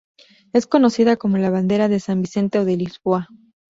[0.51, 3.27] Es conocida como la bandera de San Vicente o de Lisboa.